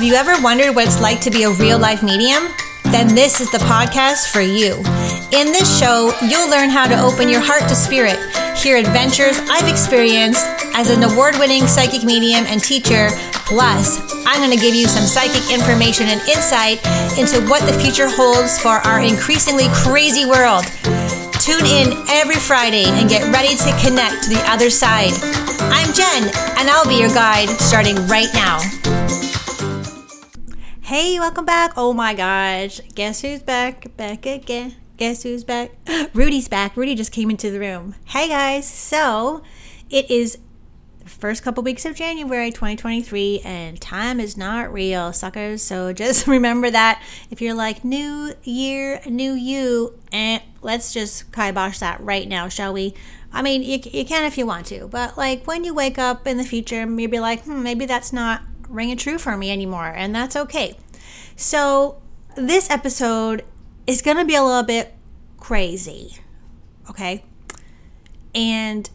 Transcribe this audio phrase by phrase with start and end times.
[0.00, 2.48] Have you ever wondered what it's like to be a real life medium?
[2.84, 4.80] Then this is the podcast for you.
[5.36, 8.16] In this show, you'll learn how to open your heart to spirit,
[8.56, 10.40] hear adventures I've experienced
[10.72, 13.12] as an award winning psychic medium and teacher.
[13.44, 16.80] Plus, I'm going to give you some psychic information and insight
[17.20, 20.64] into what the future holds for our increasingly crazy world.
[21.44, 25.12] Tune in every Friday and get ready to connect to the other side.
[25.68, 28.79] I'm Jen, and I'll be your guide starting right now.
[30.90, 31.74] Hey, welcome back.
[31.76, 32.80] Oh my gosh.
[32.96, 33.96] Guess who's back?
[33.96, 34.74] Back again.
[34.96, 35.70] Guess who's back?
[36.14, 36.76] Rudy's back.
[36.76, 37.94] Rudy just came into the room.
[38.06, 38.68] Hey guys.
[38.68, 39.44] So,
[39.88, 40.38] it is
[40.98, 45.62] the first couple weeks of January 2023 and time is not real, suckers.
[45.62, 51.78] So, just remember that if you're like new year, new you, eh, let's just kibosh
[51.78, 52.94] that right now, shall we?
[53.32, 56.26] I mean, you, you can if you want to, but like when you wake up
[56.26, 60.14] in the future, maybe like, hmm, maybe that's not ringing true for me anymore, and
[60.14, 60.78] that's okay.
[61.36, 62.00] So,
[62.36, 63.44] this episode
[63.86, 64.94] is going to be a little bit
[65.38, 66.18] crazy,
[66.88, 67.24] okay?
[68.34, 68.88] And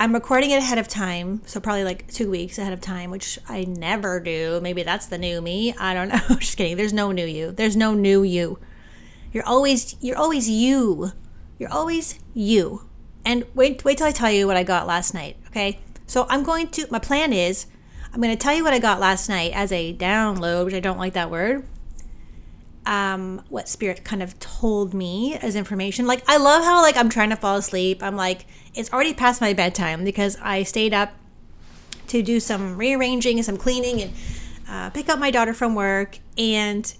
[0.00, 3.38] I'm recording it ahead of time, so probably like two weeks ahead of time, which
[3.48, 4.60] I never do.
[4.60, 5.74] Maybe that's the new me.
[5.74, 6.36] I don't know.
[6.36, 6.76] Just kidding.
[6.76, 7.50] There's no new you.
[7.52, 8.58] There's no new you.
[9.32, 11.12] You're always you're always you.
[11.58, 12.88] You're always you.
[13.24, 15.80] And wait wait till I tell you what I got last night, okay?
[16.06, 17.66] So I'm going to my plan is
[18.12, 20.80] I'm going to tell you what I got last night as a download, which I
[20.80, 21.66] don't like that word.
[22.86, 26.06] Um, what spirit kind of told me as information.
[26.06, 28.02] Like I love how like I'm trying to fall asleep.
[28.02, 31.12] I'm like it's already past my bedtime because I stayed up
[32.06, 34.12] to do some rearranging and some cleaning and
[34.68, 36.18] uh, pick up my daughter from work.
[36.38, 36.90] And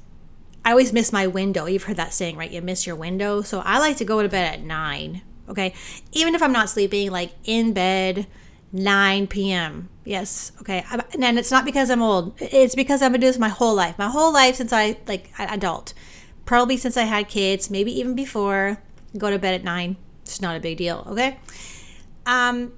[0.64, 1.64] I always miss my window.
[1.64, 2.51] You've heard that saying, right?
[2.51, 3.41] You miss your window.
[3.41, 5.23] So I like to go to bed at nine.
[5.48, 5.73] Okay,
[6.12, 8.27] even if I'm not sleeping, like in bed
[8.73, 9.89] 9 p.m.
[10.09, 10.83] Yes, okay.
[11.20, 12.33] And it's not because I'm old.
[12.41, 13.98] It's because I've been doing this my whole life.
[13.98, 15.92] My whole life since I like adult.
[16.47, 18.79] Probably since I had kids, maybe even before.
[19.19, 19.96] Go to bed at 9.
[20.23, 21.39] It's not a big deal, okay?
[22.24, 22.73] Um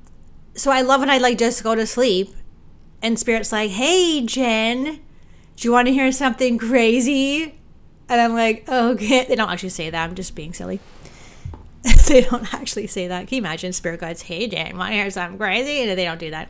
[0.56, 2.34] so I love when I like just go to sleep
[3.00, 4.98] and spirit's like, "Hey, Jen,
[5.54, 7.54] do you want to hear something crazy?"
[8.08, 10.02] And I'm like, "Okay." They don't actually say that.
[10.02, 10.80] I'm just being silly.
[12.08, 13.28] they don't actually say that.
[13.28, 15.88] Can you imagine spirit guides, hey Jen, want to hear something crazy?
[15.88, 16.48] And they don't do that.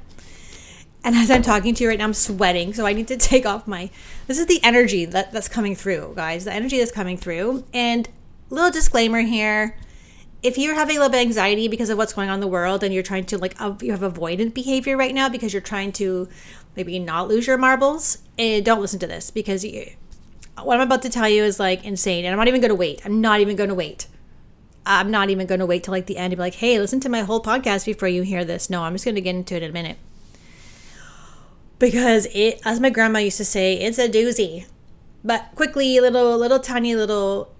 [1.02, 2.74] And as I'm talking to you right now, I'm sweating.
[2.74, 3.90] So I need to take off my
[4.26, 6.44] this is the energy that, that's coming through, guys.
[6.44, 7.64] The energy that's coming through.
[7.72, 8.08] And
[8.50, 9.76] little disclaimer here.
[10.42, 12.46] If you're having a little bit of anxiety because of what's going on in the
[12.46, 15.92] world and you're trying to like you have avoidant behavior right now because you're trying
[15.92, 16.28] to
[16.76, 19.90] maybe not lose your marbles, eh, don't listen to this because you,
[20.62, 22.74] what I'm about to tell you is like insane and I'm not even going to
[22.74, 23.04] wait.
[23.04, 24.06] I'm not even going to wait.
[24.86, 27.00] I'm not even going to wait till like the end and be like, hey, listen
[27.00, 28.70] to my whole podcast before you hear this.
[28.70, 29.98] No, I'm just going to get into it in a minute.
[31.80, 34.66] Because it, as my grandma used to say, it's a doozy.
[35.24, 37.52] But quickly, little, little tiny little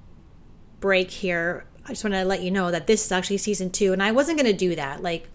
[0.79, 1.65] break here.
[1.85, 4.13] I just want to let you know that this is actually season two, and I
[4.13, 5.03] wasn't going to do that.
[5.03, 5.29] Like,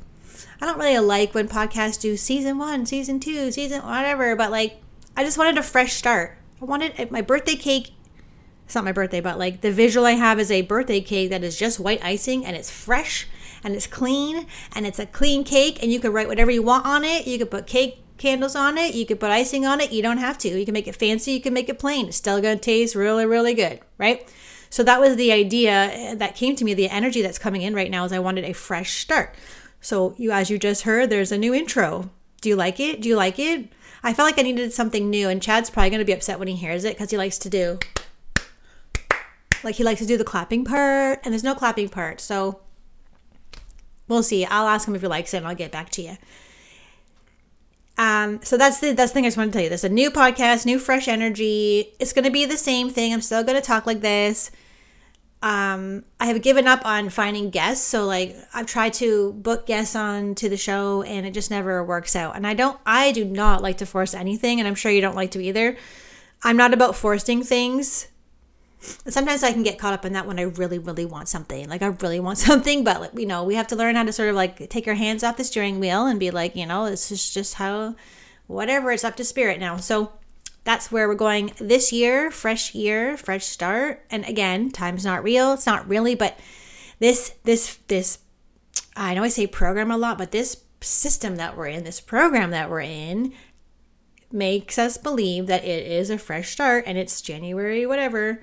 [0.62, 4.82] I don't really like when podcasts do season one, season two, season whatever, but like,
[5.18, 6.38] I just wanted a fresh start.
[6.62, 7.92] I wanted uh, my birthday cake
[8.66, 11.44] it's not my birthday, but like the visual I have is a birthday cake that
[11.44, 13.28] is just white icing and it's fresh
[13.64, 16.86] and it's clean and it's a clean cake and you can write whatever you want
[16.86, 17.28] on it.
[17.28, 19.92] You could put cake candles on it, you could put icing on it.
[19.92, 20.50] You don't have to.
[20.50, 22.08] You can make it fancy, you can make it plain.
[22.08, 24.28] It's still going to taste really, really good, right?
[24.70, 26.74] So that was the idea that came to me.
[26.74, 29.36] The energy that's coming in right now is I wanted a fresh start.
[29.80, 32.10] So you, as you just heard, there's a new intro.
[32.42, 33.02] Do you like it?
[33.02, 33.70] Do you like it?
[34.04, 36.48] I felt like I needed something new, and Chad's probably going to be upset when
[36.48, 37.80] he hears it because he likes to do
[39.66, 42.22] like he likes to do the clapping part, and there's no clapping part.
[42.22, 42.62] So
[44.08, 44.46] we'll see.
[44.46, 46.18] I'll ask him if he likes it, and I'll get back to you.
[47.98, 49.70] Um, so that's the that's the thing I just want to tell you.
[49.70, 51.94] There's a new podcast, new fresh energy.
[52.00, 53.14] It's gonna be the same thing.
[53.14, 54.52] I'm still gonna talk like this.
[55.42, 57.86] Um, I have given up on finding guests.
[57.86, 61.84] So like I've tried to book guests on to the show and it just never
[61.84, 62.36] works out.
[62.36, 65.16] And I don't I do not like to force anything, and I'm sure you don't
[65.16, 65.78] like to either.
[66.44, 68.08] I'm not about forcing things
[69.08, 71.70] sometimes I can get caught up in that when I really, really want something.
[71.70, 74.14] Like I really want something, but like, you know, we have to learn how to
[74.14, 76.90] sort of like take our hands off the steering wheel and be like, you know,
[76.90, 77.96] this is just how,
[78.48, 78.92] whatever.
[78.92, 79.78] It's up to spirit now.
[79.78, 80.14] So
[80.64, 82.32] that's where we're going this year.
[82.32, 84.06] Fresh year, fresh start.
[84.10, 85.54] And again, time's not real.
[85.54, 86.40] It's not really, but
[87.00, 88.20] this, this, this.
[88.96, 92.52] I know I say program a lot, but this system that we're in, this program
[92.52, 93.34] that we're in,
[94.32, 98.42] makes us believe that it is a fresh start and it's January, whatever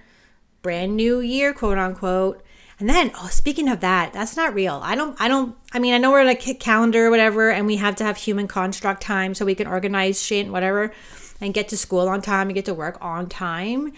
[0.63, 2.43] brand new year, quote unquote.
[2.79, 4.81] And then, oh, speaking of that, that's not real.
[4.83, 7.67] I don't, I don't, I mean, I know we're like a calendar or whatever, and
[7.67, 10.93] we have to have human construct time so we can organize shit and whatever
[11.41, 13.93] and get to school on time and get to work on time.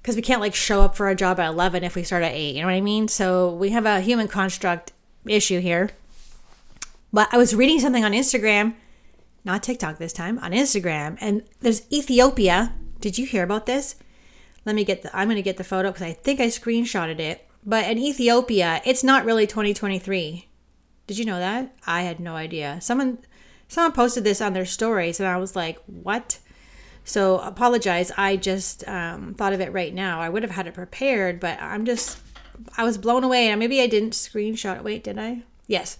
[0.00, 2.32] Because we can't like show up for a job at 11 if we start at
[2.32, 2.54] 8.
[2.54, 3.08] You know what I mean?
[3.08, 4.92] So we have a human construct
[5.26, 5.90] issue here.
[7.12, 8.74] But I was reading something on Instagram,
[9.44, 12.74] not TikTok this time, on Instagram, and there's Ethiopia.
[13.00, 13.96] Did you hear about this?
[14.64, 17.18] Let me get the, I'm going to get the photo because I think I screenshotted
[17.18, 20.48] it but in Ethiopia, it's not really 2023.
[21.06, 21.74] Did you know that?
[21.86, 22.78] I had no idea.
[22.80, 23.18] Someone
[23.68, 26.38] someone posted this on their stories and I was like, "What?"
[27.04, 28.10] So, apologize.
[28.16, 30.20] I just um, thought of it right now.
[30.20, 32.18] I would have had it prepared, but I'm just
[32.76, 34.84] I was blown away and maybe I didn't screenshot it.
[34.84, 35.42] Wait, did I?
[35.66, 35.98] Yes.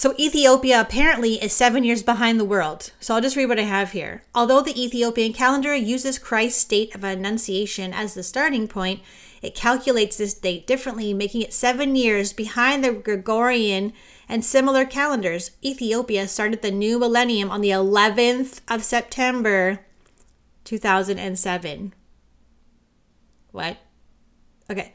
[0.00, 2.90] So, Ethiopia apparently is seven years behind the world.
[3.00, 4.22] So, I'll just read what I have here.
[4.34, 9.02] Although the Ethiopian calendar uses Christ's date of Annunciation as the starting point,
[9.42, 13.92] it calculates this date differently, making it seven years behind the Gregorian
[14.26, 15.50] and similar calendars.
[15.62, 19.80] Ethiopia started the new millennium on the 11th of September
[20.64, 21.92] 2007.
[23.50, 23.76] What?
[24.70, 24.94] Okay.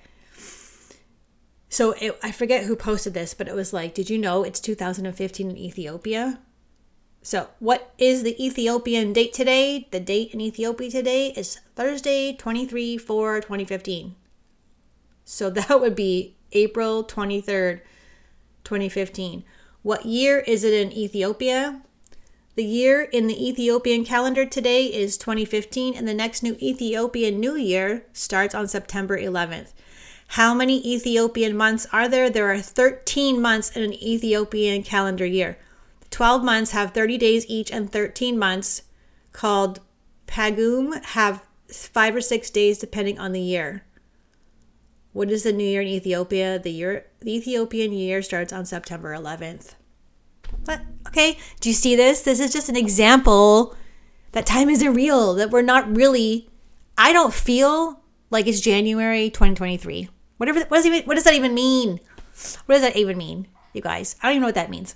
[1.75, 4.61] So it, I forget who posted this, but it was like, did you know it's
[4.61, 6.39] 2015 in Ethiopia?
[7.21, 9.89] So, what is the Ethiopian date today?
[9.91, 14.15] The date in Ethiopia today is Thursday, 23 4 2015.
[15.25, 17.81] So that would be April 23rd,
[18.63, 19.43] 2015.
[19.81, 21.81] What year is it in Ethiopia?
[22.55, 27.57] The year in the Ethiopian calendar today is 2015, and the next new Ethiopian New
[27.57, 29.73] Year starts on September 11th.
[30.27, 32.29] How many Ethiopian months are there?
[32.29, 35.57] There are 13 months in an Ethiopian calendar year.
[36.11, 38.83] 12 months have 30 days each, and 13 months,
[39.31, 39.79] called
[40.27, 43.83] Pagum, have five or six days depending on the year.
[45.13, 46.59] What is the New Year in Ethiopia?
[46.59, 49.75] The year the Ethiopian year starts on September 11th.
[50.65, 50.81] What?
[51.07, 52.21] Okay, do you see this?
[52.21, 53.75] This is just an example
[54.33, 56.49] that time isn't real, that we're not really
[56.97, 60.09] I don't feel like it's January 2023.
[60.37, 61.99] Whatever what does, even, what does that even mean?
[62.65, 64.15] What does that even mean, you guys?
[64.21, 64.95] I don't even know what that means.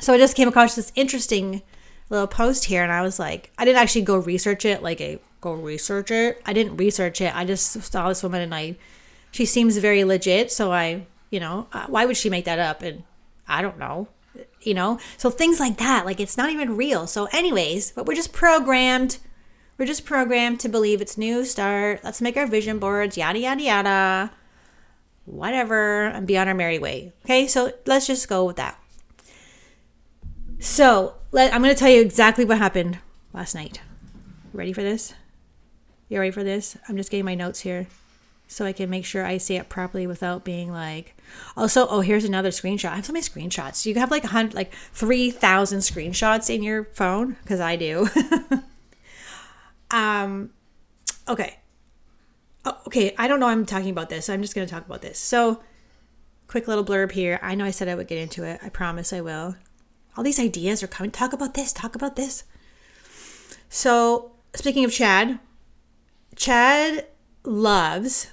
[0.00, 1.62] So I just came across this interesting
[2.10, 5.18] little post here and I was like, I didn't actually go research it, like a
[5.40, 6.40] go research it.
[6.46, 7.34] I didn't research it.
[7.34, 8.76] I just saw this woman and I
[9.30, 10.50] she seems very legit.
[10.50, 12.82] So I, you know, uh, why would she make that up?
[12.82, 13.02] And
[13.46, 14.08] I don't know,
[14.62, 14.98] you know?
[15.18, 17.06] So things like that, like it's not even real.
[17.06, 19.18] So, anyways, but we're just programmed.
[19.78, 22.00] We're just programmed to believe it's new start.
[22.02, 24.30] Let's make our vision boards, yada, yada, yada,
[25.26, 27.12] whatever, and be on our merry way.
[27.24, 28.78] Okay, so let's just go with that.
[30.58, 32.98] So, let, I'm going to tell you exactly what happened
[33.34, 33.82] last night.
[34.54, 35.12] Ready for this?
[36.08, 36.78] You ready for this?
[36.88, 37.86] I'm just getting my notes here
[38.48, 41.16] so I can make sure I say it properly without being like.
[41.56, 42.90] Also, oh, here's another screenshot.
[42.90, 43.84] I have so many screenshots.
[43.84, 48.08] You have like a hundred, like three thousand screenshots in your phone because I do.
[49.90, 50.50] um,
[51.28, 51.58] okay,
[52.64, 53.14] oh, okay.
[53.18, 53.48] I don't know.
[53.48, 54.28] I'm talking about this.
[54.28, 55.18] I'm just gonna talk about this.
[55.18, 55.62] So,
[56.48, 57.38] quick little blurb here.
[57.42, 58.60] I know I said I would get into it.
[58.62, 59.56] I promise I will.
[60.16, 61.10] All these ideas are coming.
[61.10, 61.72] Talk about this.
[61.72, 62.44] Talk about this.
[63.68, 65.38] So, speaking of Chad,
[66.36, 67.06] Chad
[67.44, 68.28] loves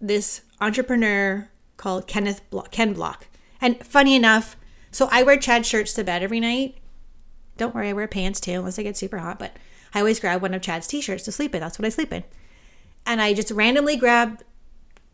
[0.00, 3.26] this entrepreneur called Kenneth Block, Ken Block.
[3.60, 4.56] And funny enough,
[4.90, 6.76] so I wear Chad shirts to bed every night.
[7.56, 9.38] Don't worry, I wear pants too, unless I get super hot.
[9.38, 9.56] But
[9.94, 11.60] I always grab one of Chad's t-shirts to sleep in.
[11.60, 12.24] That's what I sleep in.
[13.06, 14.42] And I just randomly grab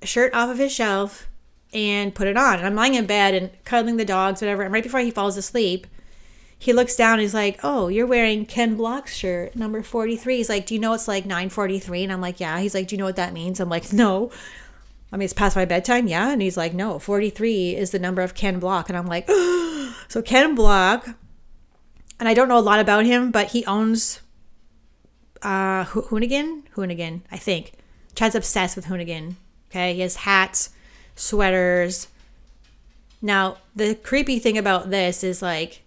[0.03, 1.29] a shirt off of his shelf
[1.73, 2.59] and put it on.
[2.59, 4.63] And I'm lying in bed and cuddling the dogs, whatever.
[4.63, 5.87] And right before he falls asleep,
[6.59, 7.19] he looks down.
[7.19, 10.95] he's like, "Oh, you're wearing Ken Block's shirt, number 43." He's like, "Do you know
[10.95, 13.61] it's like 9:43?" And I'm like, "Yeah." He's like, "Do you know what that means?"
[13.61, 14.31] I'm like, "No."
[15.13, 16.31] I mean, it's past my bedtime, yeah.
[16.33, 19.29] And he's like, "No, 43 is the number of Ken Block." And I'm like,
[20.09, 21.09] "So Ken Block."
[22.19, 24.21] And I don't know a lot about him, but he owns
[25.47, 27.73] uh Hoonigan, Hoonigan, I think.
[28.17, 29.37] Chad's obsessed with Hoonigan.
[29.71, 30.71] Okay, he has hats,
[31.15, 32.09] sweaters.
[33.23, 35.83] Now, the creepy thing about this is like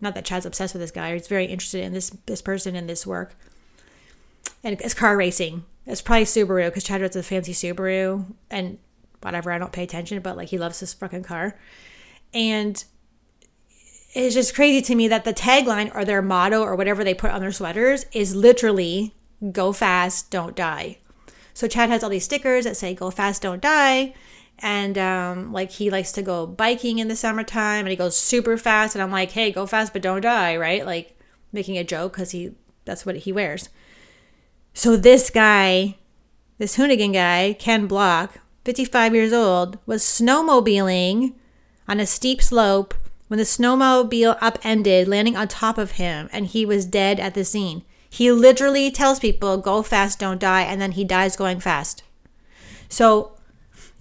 [0.00, 2.88] not that Chad's obsessed with this guy, he's very interested in this this person and
[2.88, 3.34] this work.
[4.64, 5.64] And it's car racing.
[5.86, 8.78] It's probably Subaru because Chad rides a fancy Subaru and
[9.20, 9.52] whatever.
[9.52, 11.58] I don't pay attention, but like he loves this fucking car.
[12.32, 12.82] And
[14.14, 17.30] it's just crazy to me that the tagline or their motto or whatever they put
[17.30, 19.14] on their sweaters is literally
[19.52, 20.98] "Go fast, don't die."
[21.54, 24.14] So Chad has all these stickers that say "Go fast, don't die."
[24.60, 28.56] and um, like he likes to go biking in the summertime and he goes super
[28.56, 31.16] fast and i'm like hey go fast but don't die right like
[31.52, 32.50] making a joke because he
[32.84, 33.68] that's what he wears
[34.74, 35.96] so this guy
[36.58, 41.32] this hoonigan guy ken block 55 years old, was snowmobiling
[41.88, 42.92] on a steep slope
[43.28, 47.44] when the snowmobile upended, landing on top of him, and he was dead at the
[47.44, 47.84] scene.
[48.10, 52.02] He literally tells people, go fast, don't die, and then he dies going fast.
[52.88, 53.32] So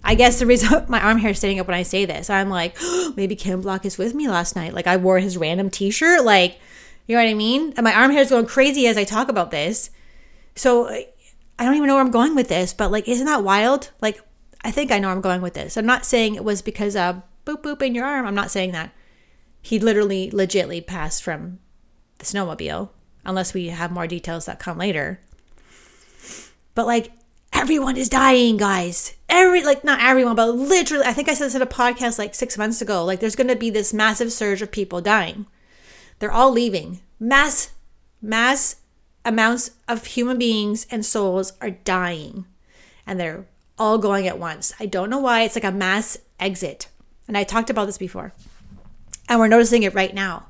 [0.03, 2.49] I guess the reason my arm hair is sitting up when I say this, I'm
[2.49, 4.73] like, oh, maybe Ken Block is with me last night.
[4.73, 6.23] Like I wore his random t-shirt.
[6.23, 6.59] Like,
[7.05, 7.73] you know what I mean?
[7.75, 9.89] And my arm hair is going crazy as I talk about this.
[10.55, 11.05] So I
[11.59, 13.91] don't even know where I'm going with this, but like, isn't that wild?
[14.01, 14.21] Like,
[14.63, 15.77] I think I know I'm going with this.
[15.77, 18.25] I'm not saying it was because of boop boop in your arm.
[18.25, 18.91] I'm not saying that.
[19.61, 21.59] He literally, legitly passed from
[22.19, 22.89] the snowmobile,
[23.25, 25.19] unless we have more details that come later.
[26.73, 27.11] But like,
[27.51, 29.15] everyone is dying, guys.
[29.29, 32.33] Every like not everyone, but literally, I think I said this in a podcast like
[32.33, 33.03] six months ago.
[33.03, 35.47] Like, there's going to be this massive surge of people dying.
[36.19, 37.01] They're all leaving.
[37.19, 37.71] Mass,
[38.21, 38.77] mass
[39.25, 42.45] amounts of human beings and souls are dying,
[43.05, 43.45] and they're
[43.77, 44.73] all going at once.
[44.79, 45.41] I don't know why.
[45.41, 46.87] It's like a mass exit,
[47.27, 48.33] and I talked about this before,
[49.29, 50.47] and we're noticing it right now.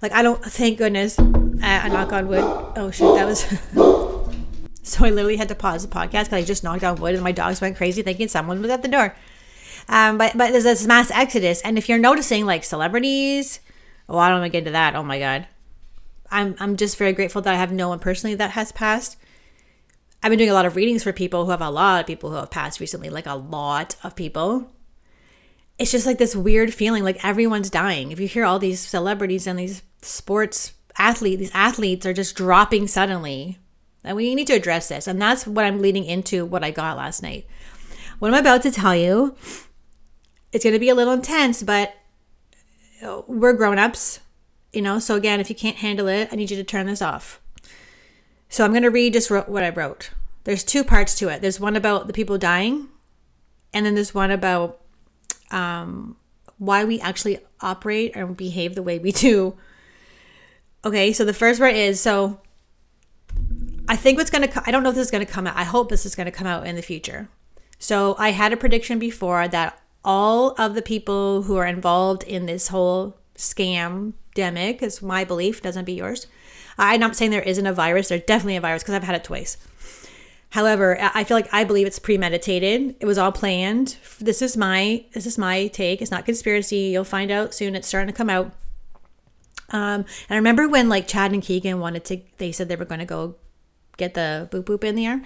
[0.00, 0.42] Like, I don't.
[0.44, 1.18] Thank goodness.
[1.18, 2.44] Uh, I knock on wood.
[2.76, 3.44] Oh shit, that was.
[4.88, 7.22] So I literally had to pause the podcast because I just knocked on wood and
[7.22, 9.14] my dogs went crazy thinking someone was at the door.
[9.86, 13.60] Um, but but there's this mass exodus, and if you're noticing like celebrities,
[14.08, 14.96] oh, I don't want to get into that.
[14.96, 15.46] Oh my god,
[16.30, 19.16] I'm I'm just very grateful that I have no one personally that has passed.
[20.22, 22.30] I've been doing a lot of readings for people who have a lot of people
[22.30, 24.70] who have passed recently, like a lot of people.
[25.78, 28.10] It's just like this weird feeling, like everyone's dying.
[28.10, 32.88] If you hear all these celebrities and these sports athletes, these athletes are just dropping
[32.88, 33.58] suddenly
[34.04, 35.06] and we need to address this.
[35.06, 37.46] And that's what I'm leading into what I got last night.
[38.18, 39.36] What I'm about to tell you,
[40.52, 41.94] it's going to be a little intense, but
[43.02, 44.20] uh, we're grown ups,
[44.72, 44.98] you know.
[44.98, 47.40] So, again, if you can't handle it, I need you to turn this off.
[48.48, 50.10] So, I'm going to read just what I wrote.
[50.44, 52.88] There's two parts to it there's one about the people dying,
[53.74, 54.80] and then there's one about
[55.50, 56.16] um,
[56.58, 59.56] why we actually operate and behave the way we do.
[60.84, 62.40] Okay, so the first part is so
[63.88, 65.56] I think what's going to, I don't know if this is going to come out.
[65.56, 67.28] I hope this is going to come out in the future.
[67.78, 72.44] So I had a prediction before that all of the people who are involved in
[72.46, 76.26] this whole scam demic is my belief, doesn't be yours.
[76.76, 78.08] I'm not saying there isn't a virus.
[78.08, 79.56] There's definitely a virus because I've had it twice.
[80.50, 82.96] However, I feel like I believe it's premeditated.
[83.00, 83.98] It was all planned.
[84.18, 86.00] This is my this is my take.
[86.00, 86.90] It's not conspiracy.
[86.92, 87.76] You'll find out soon.
[87.76, 88.46] It's starting to come out.
[89.70, 92.20] Um, and I remember when like Chad and Keegan wanted to.
[92.38, 93.36] They said they were going to go
[93.98, 95.22] get the boop boop in the air.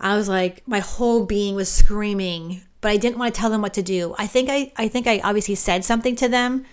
[0.00, 3.62] I was like, my whole being was screaming, but I didn't want to tell them
[3.62, 4.14] what to do.
[4.18, 6.64] I think I, I think I obviously said something to them,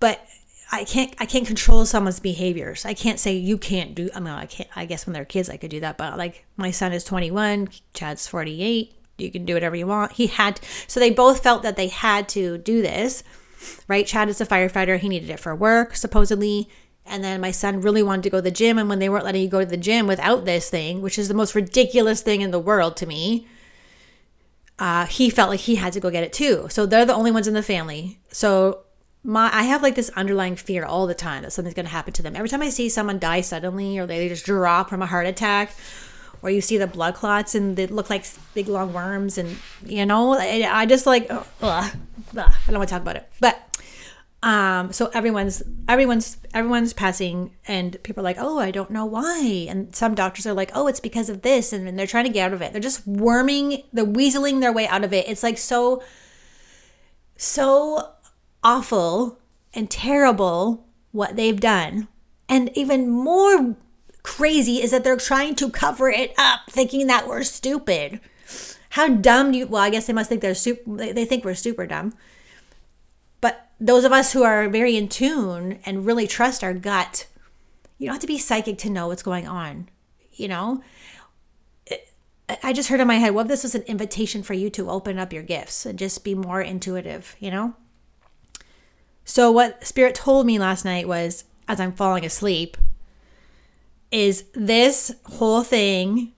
[0.00, 0.24] but
[0.72, 2.84] I can't, I can't control someone's behaviors.
[2.84, 4.08] I can't say you can't do.
[4.14, 4.68] I mean, I can't.
[4.76, 7.68] I guess when they're kids, I could do that, but like my son is 21,
[7.92, 8.94] Chad's 48.
[9.18, 10.12] You can do whatever you want.
[10.12, 13.22] He had, so they both felt that they had to do this,
[13.88, 14.06] right?
[14.06, 14.98] Chad is a firefighter.
[14.98, 16.68] He needed it for work, supposedly.
[17.04, 18.78] And then my son really wanted to go to the gym.
[18.78, 21.28] And when they weren't letting you go to the gym without this thing, which is
[21.28, 23.48] the most ridiculous thing in the world to me,
[24.78, 26.66] uh, he felt like he had to go get it too.
[26.70, 28.20] So they're the only ones in the family.
[28.30, 28.84] So
[29.22, 32.12] my I have like this underlying fear all the time that something's going to happen
[32.14, 32.36] to them.
[32.36, 35.74] Every time I see someone die suddenly or they just drop from a heart attack
[36.42, 38.24] or you see the blood clots and they look like
[38.54, 41.92] big long worms and you know I, just like ugh, ugh,
[42.36, 43.28] I don't want to talk about it.
[43.40, 43.70] But
[44.42, 49.66] um, so everyone's everyone's everyone's passing, and people are like, "Oh, I don't know why."
[49.68, 52.30] And some doctors are like, "Oh, it's because of this," and, and they're trying to
[52.30, 52.72] get out of it.
[52.72, 55.28] They're just worming, they're weaseling their way out of it.
[55.28, 56.02] It's like so,
[57.36, 58.12] so
[58.62, 59.38] awful
[59.74, 62.08] and terrible what they've done,
[62.48, 63.76] and even more
[64.22, 68.20] crazy is that they're trying to cover it up, thinking that we're stupid.
[68.90, 69.66] How dumb do you?
[69.66, 70.96] Well, I guess they must think they're super.
[70.96, 72.12] They think we're super dumb
[73.40, 77.26] But those of us who are very in tune and really trust our gut,
[77.98, 79.88] you don't have to be psychic to know what's going on.
[80.32, 80.82] You know,
[82.62, 85.18] I just heard in my head, if this was an invitation for you to open
[85.18, 87.74] up your gifts and just be more intuitive, you know?
[89.30, 92.76] So, what Spirit told me last night was, as I'm falling asleep,
[94.10, 96.32] is this whole thing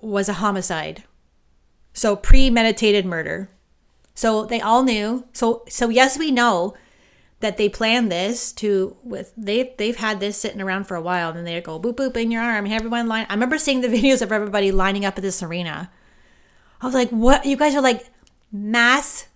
[0.00, 1.04] was a homicide.
[1.92, 3.50] So, premeditated murder.
[4.14, 5.26] So they all knew.
[5.34, 6.72] So so yes, we know
[7.40, 11.28] that they planned this to with they've they've had this sitting around for a while
[11.28, 13.82] and then they go boop boop in your arm hey everyone line i remember seeing
[13.82, 15.90] the videos of everybody lining up at this arena
[16.80, 18.08] i was like what you guys are like
[18.50, 19.26] mass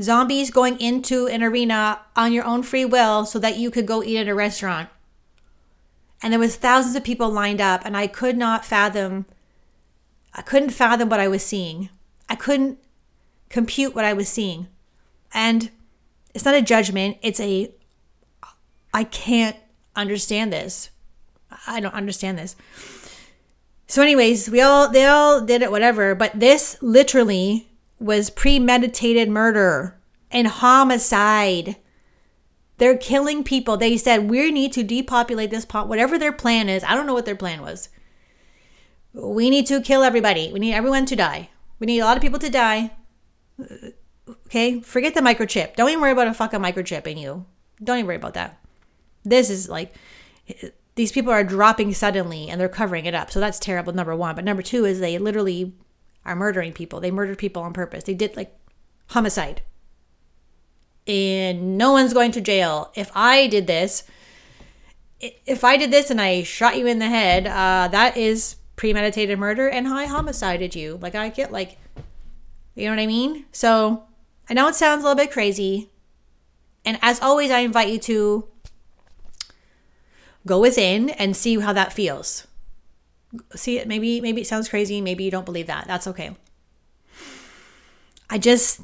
[0.00, 4.02] zombies going into an arena on your own free will so that you could go
[4.02, 4.88] eat at a restaurant
[6.22, 9.26] and there was thousands of people lined up and i could not fathom
[10.34, 11.88] i couldn't fathom what i was seeing
[12.28, 12.78] I couldn't
[13.48, 14.68] compute what I was seeing.
[15.32, 15.70] And
[16.34, 17.72] it's not a judgment, it's a
[18.92, 19.56] I can't
[19.96, 20.90] understand this.
[21.66, 22.56] I don't understand this.
[23.86, 27.67] So anyways, we all they all did it whatever, but this literally
[27.98, 29.98] was premeditated murder
[30.30, 31.76] and homicide.
[32.78, 33.76] They're killing people.
[33.76, 36.84] They said we need to depopulate this pot whatever their plan is.
[36.84, 37.88] I don't know what their plan was.
[39.12, 40.52] We need to kill everybody.
[40.52, 41.50] We need everyone to die.
[41.80, 42.92] We need a lot of people to die.
[44.46, 44.80] Okay?
[44.80, 45.74] Forget the microchip.
[45.74, 47.46] Don't even worry about a fucking microchip in you.
[47.82, 48.60] Don't even worry about that.
[49.24, 49.94] This is like
[50.94, 53.30] these people are dropping suddenly and they're covering it up.
[53.30, 54.34] So that's terrible, number one.
[54.34, 55.74] But number two is they literally
[56.28, 57.00] are murdering people.
[57.00, 58.04] They murdered people on purpose.
[58.04, 58.54] They did like
[59.08, 59.62] homicide.
[61.06, 62.92] And no one's going to jail.
[62.94, 64.04] If I did this,
[65.20, 69.38] if I did this and I shot you in the head, uh, that is premeditated
[69.38, 70.98] murder and I homicided you.
[71.00, 71.78] Like I get like,
[72.74, 73.46] you know what I mean?
[73.50, 74.04] So
[74.50, 75.90] I know it sounds a little bit crazy.
[76.84, 78.48] And as always, I invite you to
[80.46, 82.47] go within and see how that feels.
[83.54, 85.86] See it maybe maybe it sounds crazy, maybe you don't believe that.
[85.86, 86.36] That's okay.
[88.30, 88.80] I just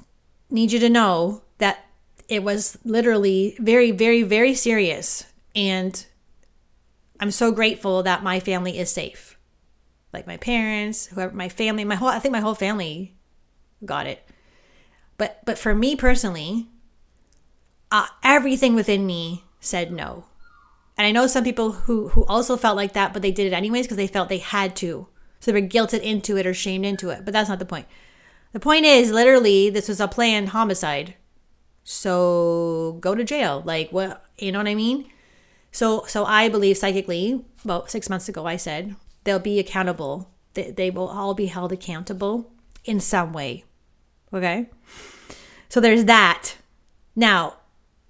[0.50, 1.86] need you to know that
[2.28, 5.24] it was literally very very very serious
[5.54, 6.04] and
[7.20, 9.38] I'm so grateful that my family is safe.
[10.12, 13.14] Like my parents, whoever my family, my whole I think my whole family
[13.84, 14.26] got it.
[15.16, 16.68] But but for me personally,
[17.90, 20.26] uh, everything within me said no.
[20.96, 23.52] And I know some people who who also felt like that, but they did it
[23.52, 25.08] anyways because they felt they had to.
[25.40, 27.24] So they were guilted into it or shamed into it.
[27.24, 27.86] But that's not the point.
[28.52, 31.14] The point is, literally, this was a planned homicide.
[31.82, 33.62] So go to jail.
[33.64, 34.24] Like what?
[34.38, 35.10] You know what I mean?
[35.72, 37.44] So so I believe psychically.
[37.64, 40.30] About six months ago, I said they'll be accountable.
[40.52, 42.52] They, they will all be held accountable
[42.84, 43.64] in some way.
[44.32, 44.68] Okay.
[45.68, 46.56] So there's that.
[47.16, 47.56] Now,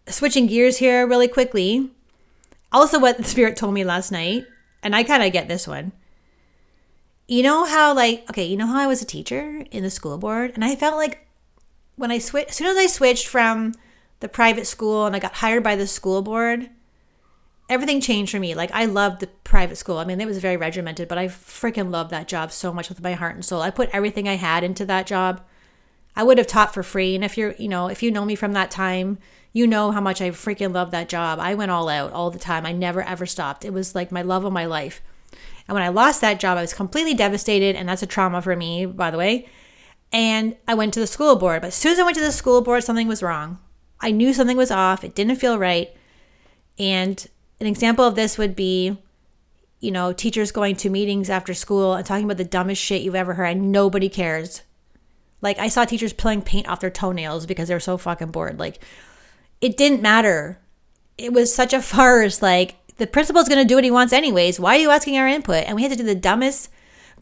[0.08, 1.90] switching gears here really quickly
[2.74, 4.44] also, what the spirit told me last night,
[4.82, 5.92] and I kind of get this one.
[7.26, 10.18] You know how, like, okay, you know how I was a teacher in the school
[10.18, 11.26] board, and I felt like
[11.96, 13.74] when I switched, as soon as I switched from
[14.20, 16.68] the private school and I got hired by the school board,
[17.68, 18.54] everything changed for me.
[18.54, 19.98] Like, I loved the private school.
[19.98, 23.00] I mean, it was very regimented, but I freaking loved that job so much with
[23.02, 23.62] my heart and soul.
[23.62, 25.40] I put everything I had into that job.
[26.16, 27.14] I would have taught for free.
[27.14, 29.18] And if you're, you know, if you know me from that time,
[29.54, 31.38] you know how much I freaking love that job.
[31.38, 32.66] I went all out all the time.
[32.66, 33.64] I never ever stopped.
[33.64, 35.00] It was like my love of my life.
[35.66, 37.76] And when I lost that job, I was completely devastated.
[37.76, 39.48] And that's a trauma for me, by the way.
[40.12, 41.62] And I went to the school board.
[41.62, 43.58] But as soon as I went to the school board, something was wrong.
[44.00, 45.04] I knew something was off.
[45.04, 45.88] It didn't feel right.
[46.76, 47.24] And
[47.60, 48.98] an example of this would be,
[49.78, 53.14] you know, teachers going to meetings after school and talking about the dumbest shit you've
[53.14, 54.62] ever heard and nobody cares.
[55.40, 58.58] Like I saw teachers pulling paint off their toenails because they were so fucking bored.
[58.58, 58.80] Like
[59.64, 60.60] it didn't matter.
[61.16, 62.42] It was such a farce.
[62.42, 64.60] Like, the principal's going to do what he wants anyways.
[64.60, 65.64] Why are you asking our input?
[65.64, 66.68] And we had to do the dumbest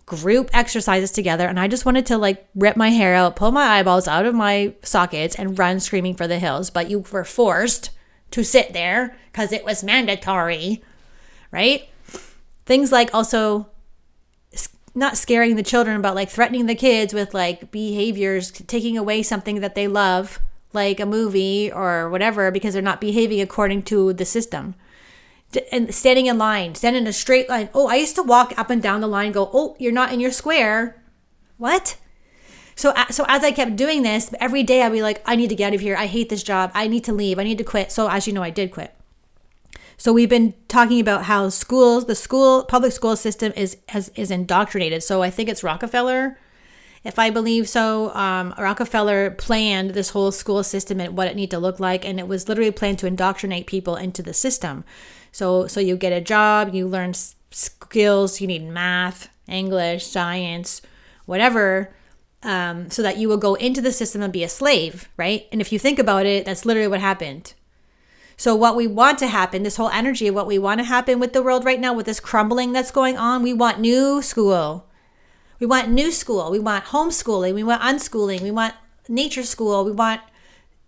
[0.07, 1.47] group exercises together.
[1.47, 4.35] And I just wanted to like rip my hair out, pull my eyeballs out of
[4.35, 6.69] my sockets, and run screaming for the hills.
[6.69, 7.91] But you were forced
[8.33, 10.83] to sit there because it was mandatory,
[11.53, 11.89] right?
[12.67, 13.69] Things like also
[14.97, 19.61] not scaring the children, but like threatening the kids with like behaviors, taking away something
[19.61, 20.41] that they love
[20.73, 24.75] like a movie or whatever because they're not behaving according to the system.
[25.71, 27.69] And standing in line, standing in a straight line.
[27.75, 30.21] Oh, I used to walk up and down the line go, "Oh, you're not in
[30.21, 31.03] your square."
[31.59, 31.97] What?
[32.75, 35.55] So so as I kept doing this, every day I'd be like, "I need to
[35.55, 35.95] get out of here.
[35.95, 36.71] I hate this job.
[36.75, 37.39] I need to leave.
[37.39, 38.95] I need to quit." So as you know, I did quit.
[39.99, 44.31] So we've been talking about how schools, the school public school system is has is
[44.31, 45.03] indoctrinated.
[45.03, 46.39] So I think it's Rockefeller
[47.05, 51.51] if I believe so, um, Rockefeller planned this whole school system and what it needed
[51.51, 54.85] to look like, and it was literally planned to indoctrinate people into the system.
[55.33, 57.15] So, so you get a job, you learn
[57.51, 60.81] skills, you need math, English, science,
[61.27, 61.93] whatever,
[62.45, 65.47] um, so that you will go into the system and be a slave, right?
[65.51, 67.55] And if you think about it, that's literally what happened.
[68.37, 71.33] So, what we want to happen, this whole energy what we want to happen with
[71.33, 74.87] the world right now, with this crumbling that's going on, we want new school.
[75.63, 76.51] We want new school.
[76.51, 77.55] We want homeschooling.
[77.55, 78.41] We want unschooling.
[78.41, 78.75] We want
[79.09, 79.85] nature school.
[79.85, 80.21] We want,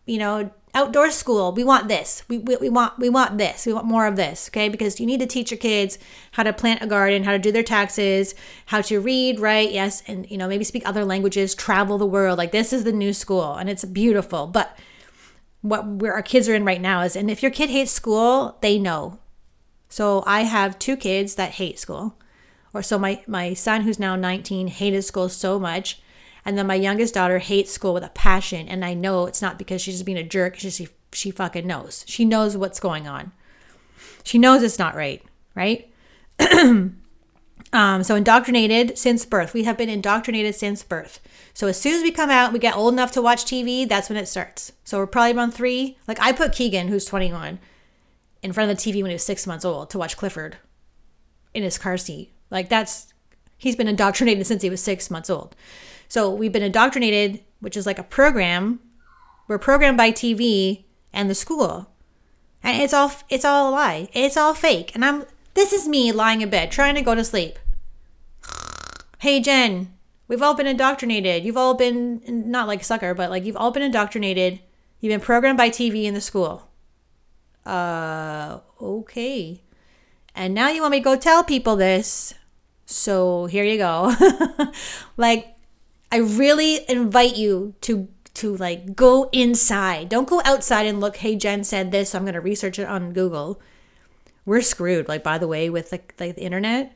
[0.04, 1.52] you know, outdoor school.
[1.52, 2.24] We want this.
[2.26, 3.66] We, we, we want we want this.
[3.66, 4.48] We want more of this.
[4.48, 5.96] Okay, because you need to teach your kids
[6.32, 8.34] how to plant a garden, how to do their taxes,
[8.66, 12.36] how to read, write, yes, and you know maybe speak other languages, travel the world.
[12.36, 14.48] Like this is the new school, and it's beautiful.
[14.48, 14.76] But
[15.60, 18.58] what where our kids are in right now is, and if your kid hates school,
[18.60, 19.20] they know.
[19.88, 22.18] So I have two kids that hate school
[22.74, 26.02] or so my my son who's now 19 hated school so much
[26.44, 28.68] And then my youngest daughter hates school with a passion.
[28.68, 30.56] And I know it's not because she's just being a jerk.
[30.56, 32.04] She, she, she fucking knows.
[32.06, 33.32] She knows what's going on.
[34.24, 35.22] She knows it's not right,
[35.54, 35.90] right?
[37.72, 39.54] um, so indoctrinated since birth.
[39.54, 41.20] We have been indoctrinated since birth.
[41.54, 44.08] So as soon as we come out, we get old enough to watch TV, that's
[44.08, 44.72] when it starts.
[44.84, 45.96] So we're probably around three.
[46.06, 47.58] Like I put Keegan, who's 21,
[48.42, 50.56] in front of the TV when he was six months old to watch Clifford
[51.54, 52.33] in his car seat.
[52.50, 53.12] Like that's
[53.56, 55.54] he's been indoctrinated since he was six months old.
[56.08, 58.80] So we've been indoctrinated, which is like a program.
[59.48, 61.90] We're programmed by TV and the school.
[62.62, 64.08] And it's all it's all a lie.
[64.12, 64.92] It's all fake.
[64.94, 67.58] And I'm this is me lying in bed trying to go to sleep.
[69.20, 69.90] Hey Jen,
[70.28, 71.44] we've all been indoctrinated.
[71.44, 74.60] You've all been not like sucker, but like you've all been indoctrinated.
[75.00, 76.68] You've been programmed by TV in the school.
[77.64, 79.62] Uh okay.
[80.34, 82.34] And now you want me to go tell people this.
[82.86, 84.14] So here you go.
[85.16, 85.54] like
[86.10, 90.08] I really invite you to to like go inside.
[90.08, 92.88] Don't go outside and look, hey Jen said this, so I'm going to research it
[92.88, 93.60] on Google.
[94.44, 96.92] We're screwed like by the way with like, like the internet.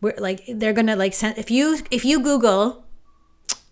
[0.00, 2.84] We're like they're going to like send if you if you Google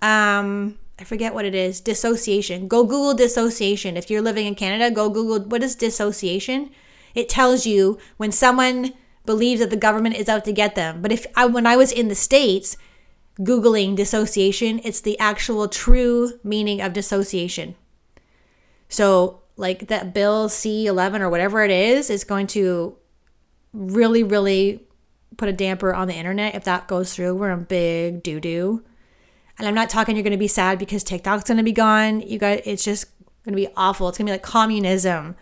[0.02, 2.68] um I forget what it is, dissociation.
[2.68, 3.96] Go Google dissociation.
[3.96, 6.70] If you're living in Canada, go Google what is dissociation?
[7.14, 8.92] It tells you when someone
[9.26, 11.02] believes that the government is out to get them.
[11.02, 12.76] But if I, when I was in the States,
[13.40, 17.74] Googling dissociation, it's the actual true meaning of dissociation.
[18.88, 22.96] So, like that Bill C 11 or whatever it is, is going to
[23.72, 24.86] really, really
[25.36, 26.54] put a damper on the internet.
[26.54, 28.84] If that goes through, we're in big doo doo.
[29.58, 32.20] And I'm not talking you're going to be sad because TikTok's going to be gone.
[32.22, 33.06] You guys, it's just
[33.44, 34.08] going to be awful.
[34.08, 35.36] It's going to be like communism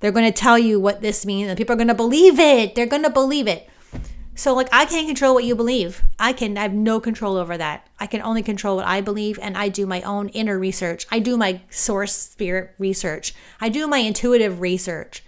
[0.00, 2.74] they're going to tell you what this means, and people are going to believe it.
[2.74, 3.68] They're going to believe it.
[4.34, 6.02] So, like, I can't control what you believe.
[6.18, 7.88] I can, I have no control over that.
[7.98, 11.06] I can only control what I believe, and I do my own inner research.
[11.10, 13.34] I do my source spirit research.
[13.62, 15.22] I do my intuitive research.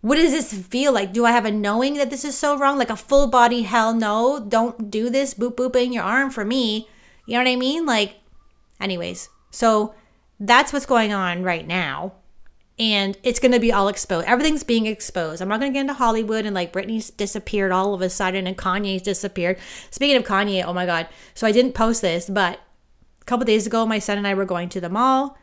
[0.00, 1.12] What does this feel like?
[1.12, 2.76] Do I have a knowing that this is so wrong?
[2.76, 6.44] Like a full body hell no, don't do this, boop boop in your arm for
[6.44, 6.88] me.
[7.24, 7.86] You know what I mean?
[7.86, 8.16] Like,
[8.80, 9.94] anyways, so
[10.38, 12.14] that's what's going on right now
[12.78, 14.26] and it's going to be all exposed.
[14.26, 15.40] Everything's being exposed.
[15.40, 18.46] I'm not going to get into Hollywood and like Britney's disappeared all of a sudden
[18.46, 19.58] and Kanye's disappeared.
[19.90, 21.08] Speaking of Kanye, oh my God.
[21.34, 22.60] So I didn't post this, but
[23.20, 25.38] a couple days ago, my son and I were going to the mall,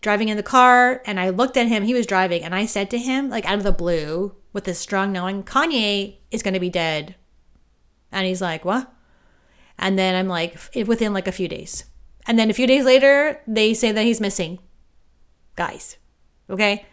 [0.00, 1.82] driving in the car, and I looked at him.
[1.82, 4.78] He was driving, and I said to him, like out of the blue, with this
[4.78, 7.14] strong knowing, Kanye is going to be dead.
[8.10, 8.90] And he's like, what?
[9.78, 11.84] And then I'm like, within like a few days.
[12.26, 14.58] And then a few days later, they say that he's missing.
[15.56, 15.98] Guys,
[16.48, 16.86] Okay.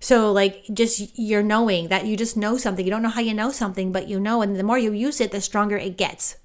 [0.00, 2.84] So, like, just you're knowing that you just know something.
[2.84, 4.42] You don't know how you know something, but you know.
[4.42, 6.36] And the more you use it, the stronger it gets.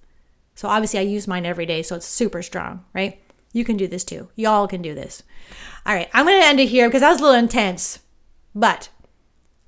[0.56, 1.82] So, obviously, I use mine every day.
[1.82, 3.22] So, it's super strong, right?
[3.52, 4.30] You can do this too.
[4.36, 5.24] Y'all can do this.
[5.86, 6.10] All right.
[6.14, 8.00] I'm going to end it here because that was a little intense,
[8.54, 8.90] but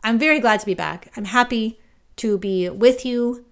[0.04, 1.12] I'm very glad to be back.
[1.18, 1.80] I'm happy
[2.18, 3.46] to be with you.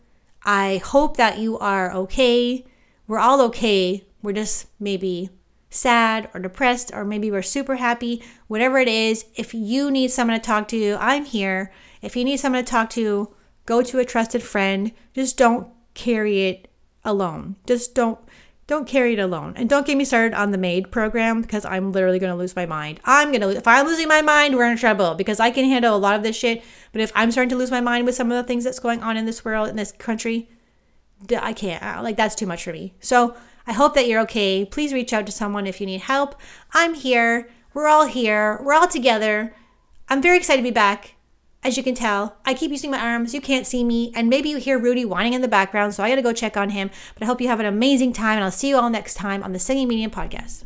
[0.44, 2.66] I hope that you are okay.
[3.08, 4.06] We're all okay.
[4.22, 5.30] We're just maybe
[5.70, 10.40] sad or depressed, or maybe we're super happy, whatever it is, if you need someone
[10.40, 11.72] to talk to, I'm here.
[12.02, 13.34] If you need someone to talk to,
[13.66, 14.92] go to a trusted friend.
[15.14, 16.70] Just don't carry it
[17.04, 17.56] alone.
[17.66, 18.20] Just don't
[18.68, 19.54] don't carry it alone.
[19.56, 22.56] And don't get me started on the MAID program because I'm literally going to lose
[22.56, 23.00] my mind.
[23.04, 25.96] I'm going to if I'm losing my mind, we're in trouble because I can handle
[25.96, 28.32] a lot of this shit, but if I'm starting to lose my mind with some
[28.32, 30.50] of the things that's going on in this world in this country,
[31.36, 32.04] I can't.
[32.04, 32.94] Like that's too much for me.
[33.00, 33.36] So,
[33.70, 34.66] I hope that you're okay.
[34.66, 36.34] Please reach out to someone if you need help.
[36.74, 37.52] I'm here.
[37.76, 38.60] We're all here.
[38.64, 39.54] We're all together.
[40.10, 41.14] I'm very excited to be back.
[41.64, 43.36] As you can tell, I keep using my arms.
[43.36, 44.12] You can't see me.
[44.16, 46.58] And maybe you hear Rudy whining in the background, so I got to go check
[46.58, 46.90] on him.
[47.14, 49.44] But I hope you have an amazing time, and I'll see you all next time
[49.44, 50.64] on the Singing Medium Podcast.